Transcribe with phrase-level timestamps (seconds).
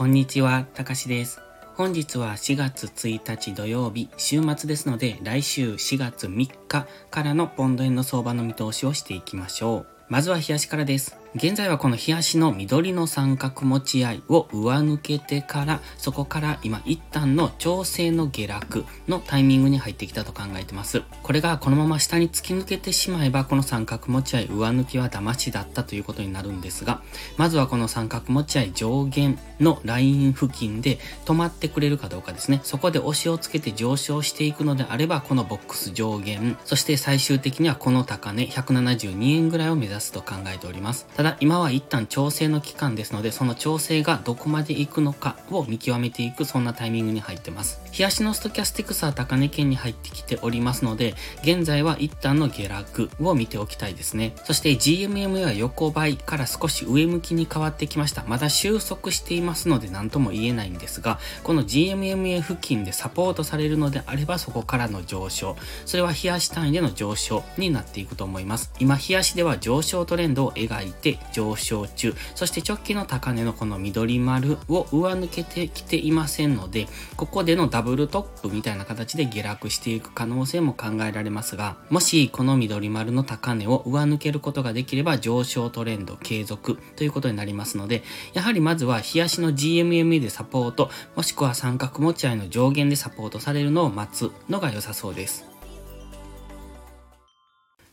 [0.00, 1.42] こんにちは、たかしです。
[1.74, 9.86] 本日は4月1日土曜日、週末ですので、来週4月3日からのポンド円の相場の見通しをしていきましょう。
[10.08, 11.19] まずは冷やしからです。
[11.36, 21.02] 現在はこの冷やしの緑の三角持ち合いを上抜けてから、そこから今一旦の調整の下落のタイミングに入ってきたと考えてます。
[21.22, 27.00] これがこのまま下に突き抜けてしまえば、この三角持ち合い上抜きは騙しだったということになるんですが、
[27.36, 32.60] まずはこの三角持ち合い上限のライン付近で止まってくれるかどうかですね。
[32.64, 41.06] そこで押しをつけて上昇していくのであれば、このボックス上限、そして最終的にはこの高値172円ぐらいを目指すと考えております。
[41.20, 47.78] ただ今は一旦調整の期間ですので、その調整がどこまで行くのかを見極めていく、そんなタイミングに入ってます。
[47.92, 54.32] 冷やしのストキャスティクスは高値圏に入ってきておりますので、現在は一旦の下落を見ておきたいですね。
[54.44, 58.24] そして GMM は横ばいから少し上向きに変わってきました。
[58.26, 68.72] まだ収束していますので何とも言えないんですが、この GMMA 付近でサポートされるのであればそこからの上昇、それは冷やし単位での上昇になっていくと思います。
[68.80, 88.02] 今冷やしでは上昇トレンドを描いて上上昇中、そして直近の高値のこの緑丸を上抜けてきていませんので、ここでのダブルトップみたいな形で下落していく可能性も考えられますが、もしこの緑丸の高値を上抜けることができれば上昇トレンド継続ということになりますので、
[88.34, 95.46] やはりまずは冷やしの GMMA でサポート、もしくは三角持ち合いの上限でサポートされるのを待つのが良さそうです。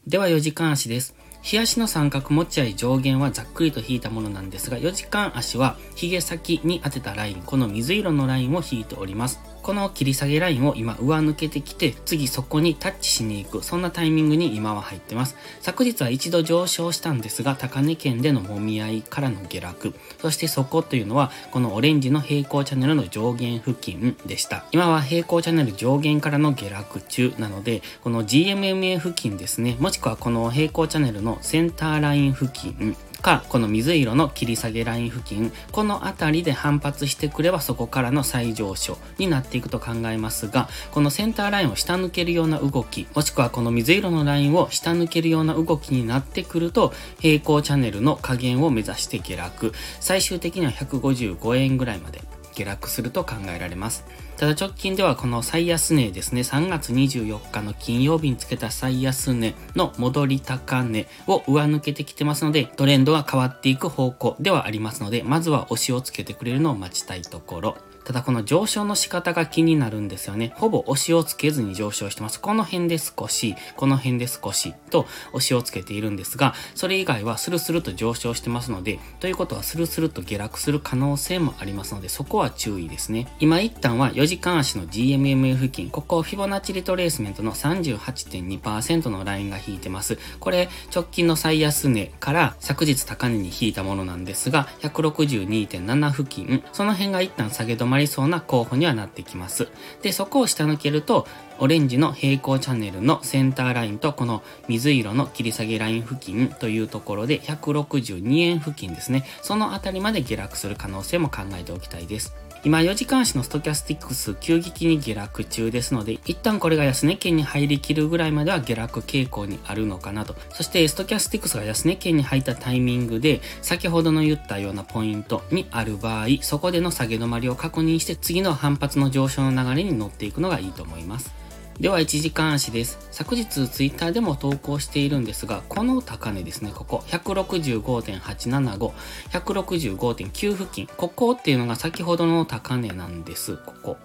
[0.06, 1.16] では4時間足です。
[1.50, 9.40] 冷やしの三角持ち合い上限はざっくりと引いたものなんですが、4時間足は髭先に当てたライン、この水色のラインを引いております。
[9.62, 15.36] この切り下げラインを今上抜けてきて、次そこにタッチしに行く、そんなタイミングに今は入ってます。
[15.62, 24.66] 昨日は一度上昇したんですが、高値圏での揉み合いからの下落、そしてそこというのは、このオレンジの平行チャンネルの上限付近でした。
[24.72, 52.27] 今は平行チャンネル上限からの下落中なので、この GMMA 付近ですね、もしくはこの平行チャンネルのセンターライン付近か、この水色の切り下げライン付近、この辺りで反発してくればそこからの再上昇になっていくと考えますが、このセンターラインを下抜けるような動き、もしくはこの水色のラインを下抜けるような動きになってくると、平行チャンネルの加減を目指して下落、最終的には155円ぐらいまで。
[52.58, 54.06] 下落すると考えられます。
[54.38, 67.78] ただ直近ではこの最安値ですね、3月24日の金曜日につけた最安値の戻り高値を上抜けてきてますので、トレンドが変わっていく方向ではありますので、まずは押しをつけてくれるのを待ちたいところ。
[68.08, 70.54] ただこの上昇の仕方が気になるんですよね。
[70.56, 72.40] ほぼ押しをつけずに上昇してます。
[72.40, 83.28] この辺で少し、この辺で少しと押しをつけているんですが、それ以外はスルスルと上昇してますので、ということはスルスルと下落する可能性もありますので、そこは注意ですね。
[83.42, 90.18] 今一旦は4時間足の GMMA 付近、ここフィボナッチリトレースメントの38.2%のラインが引いてます。
[90.40, 99.68] これ直近の最安値から昨日高値に引いたものなんですが、162.7付近、その辺が一旦下げ止まりまりそうな候補にはなってきます。
[100.04, 101.28] で、そこを下抜けると、
[101.60, 109.26] オレンジの平行チャンネルのセンターラインとこの水色の切り下げライン付近というところで162円付近ですね。
[109.42, 112.47] そのあたりまで下落する可能性も考えておきたいです。
[112.68, 120.36] 今4時間足のストキャスティックス急激に下落中ですので、一旦これが安値圏に入りきるぐらいまでは下落傾向にあるのかなと。
[120.50, 131.47] そしてストキャスティックスが安値圏に入ったタイミングで、先ほどの言ったようなポイントにある場合、そこでの下げ止まりを確認して次の反発の上昇の流れに乗っていくのがいいと思います。
[131.80, 132.98] では1時間足です。
[133.12, 138.94] 昨日ツイッターでも投稿しているんですが、この高値ですね、ここ、165.875、
[139.30, 143.98] 165.9付近、ここっていうのが先ほどの高値なんです、ここ。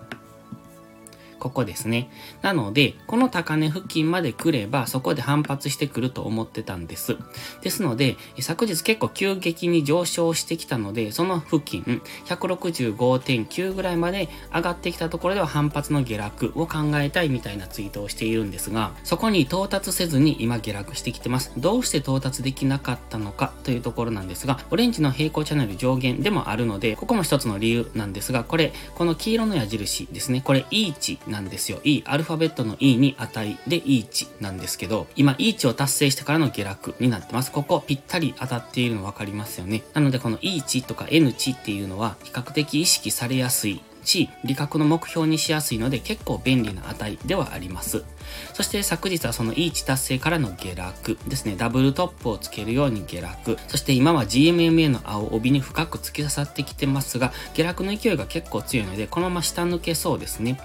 [1.42, 2.08] ここですね。
[2.40, 7.16] なので、この高値付近まで来れば、そこで反発してくると思ってたんです。
[7.62, 21.50] ですので、昨日結構急激に上昇してきたので、その付近、165.9ぐらいまで上がってきたところでは反発の下落を考えたいみたいなツイートをしているんですが、そこに到達せずに今下落してきてます。
[21.56, 30.40] どうして到達できなかったのかというところなんですが、オレンジの平行チャンネル上限でもあるので、ここも一つの理由なんですが、これ、この黄色の矢印ですね。
[30.40, 31.80] これ、E 値なんですよ。
[31.82, 37.50] E、アルファベットの E に値で E 値なんですけど、今 E 値を達成してからの下落になってます。
[37.50, 39.82] ここぴったり当たっているの分かりますよね。
[39.94, 48.04] なのでこの E 値とか N 値っていうのは比較的意識されやすいし、理覚の目標にしやすいので結構便利な値ではあります。
[48.52, 51.56] そして昨日はその E 値達成からの下落ですね。
[51.56, 53.56] ダブルトップをつけるように下落。
[53.68, 60.60] そして今は GMMA の青帯に深く突き刺さってきてますが、下落の勢いが結構強いので、このまま下抜けそうですね。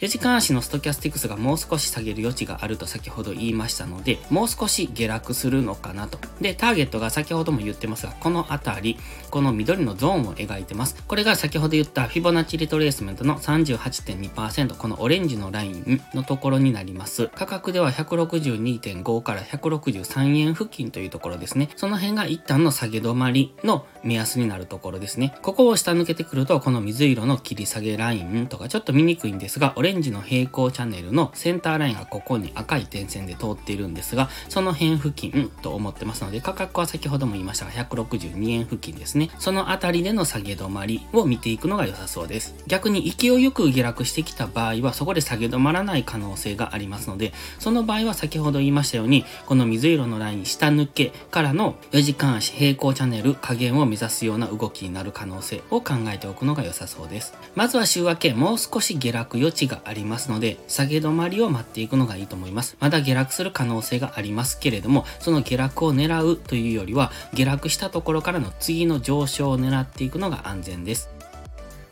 [0.00, 6.18] 4時間足のストキャスティクスがもう少し下げる余地があると先ほど言いましたので、もう少し下落するのかなと。
[6.40, 8.98] で、ターゲットが先ほども言ってますが、この辺り、
[9.30, 11.02] この緑のゾーンを描いてます。
[11.06, 17.28] これが先ほど言ったフィボナッチリトレースメントの38.2%、このオレンジのラインのところになります。
[17.34, 21.68] 価格では162.5から163円付近というところですね。
[21.76, 25.34] その辺が一旦の下げ止まりの目安になるところですね。
[25.42, 39.30] ここを下抜けてくると、この水色の切り下げラインとかちょっと見にくいんですが、がオレンジの平行チャンネルのセンターラインがここに赤い点線で通っているんですが、その辺付近と思ってますので、価格は先ほども言いましたが、162円付近ですね。
[39.38, 42.54] そのあたりでの下げ止まりを見ていくのが良さそうです。
[42.66, 57.34] 逆に勢いよく下落してきた場合は、そこで下げ止まらない可能性がありますので、その場合は先ほど言いましたように、この水色のライン下抜けからの4時間足平行チャンネル加減を目指すような動きになる可能性を考えておくのが良さそうです。
[57.54, 62.76] まずは週明け、もう少し下落余地がありますので、下げ止まりを待っていくのがいいと思います。
[62.78, 71.10] まだ下落する可能性がありますけれども、その下落を狙うというよりは、下落したところからの次の上昇を狙っていくのが安全です。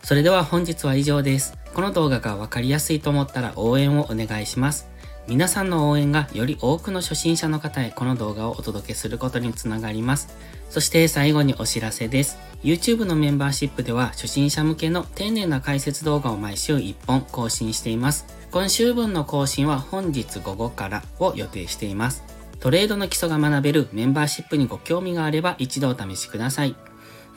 [0.02, 1.58] それでは本日は以上です。
[1.74, 4.88] この動画がわかりやすいと思ったら応援をお願いします。
[5.28, 10.34] 皆さんの応援がより多くの初心者の方へこの動画をお届けすることにつながります。
[10.70, 12.38] そして最後にお知らせです。
[12.62, 18.24] YouTube のメンバーシップでは初心者向けの丁寧な解説動画を毎週1本更新しています。
[18.50, 22.24] 今週分の更新は本日午後からを予定しています。
[22.58, 26.74] トレードの基礎が学べるメンバーシップにご興味があれば一度お試しください。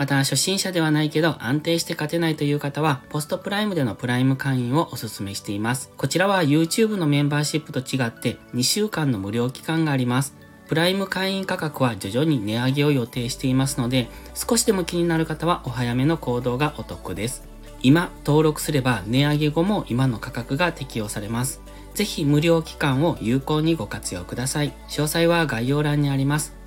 [0.02, 5.92] また、初心者ではないけど安定して勝てないという方は、ポストプライムでのプライム会員をお勧めしています。
[5.96, 10.34] こちらは YouTube のメンバーシップと違って2週間の無料期間があります。
[10.68, 17.44] プライム会員価格は徐々に値上げを予定していますので、少しでも気になる方はお早めの行動がお得です。
[17.84, 21.62] 今登録すれば値上げ後も今の価格が適用されます。
[21.94, 24.74] ぜひ無料期間を有効にご活用ください。
[24.88, 26.60] 詳細は概要欄にあります。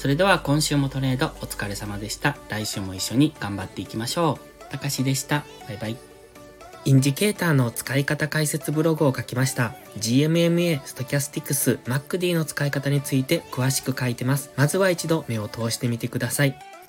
[0.00, 2.38] それでは今週もトレードお疲れ様でした。
[2.48, 4.70] 来週も一緒に頑張っていきましょう。
[4.70, 5.44] たかしでした。
[5.68, 5.96] バイバイ。
[6.86, 9.74] インジケーターの使い方解説ブログを書きました。
[9.98, 14.50] GMMA、ストキャスティクス、 MACD の使い方について詳しく書いてます。
[14.56, 16.69] まずは一度目を通してみてください。